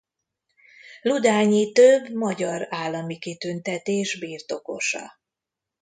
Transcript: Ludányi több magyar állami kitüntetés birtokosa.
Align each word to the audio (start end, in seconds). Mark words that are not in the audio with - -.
Ludányi 1.01 1.71
több 1.71 2.09
magyar 2.09 2.67
állami 2.69 3.17
kitüntetés 3.17 4.19
birtokosa. 4.19 5.11